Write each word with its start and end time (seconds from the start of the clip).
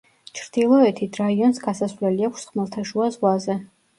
ჩრდილოეთით, 0.37 1.19
რაიონს 1.23 1.59
გასასვლელი 1.67 2.27
აქვს 2.29 2.47
ხმელთაშუა 2.53 3.13
ზღვაზე. 3.17 3.59